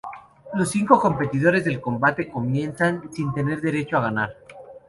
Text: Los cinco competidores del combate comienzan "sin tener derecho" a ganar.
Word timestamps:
Los 0.55 0.71
cinco 0.71 0.99
competidores 0.99 1.63
del 1.63 1.79
combate 1.79 2.27
comienzan 2.27 3.13
"sin 3.13 3.31
tener 3.35 3.61
derecho" 3.61 3.97
a 3.97 4.01
ganar. 4.01 4.35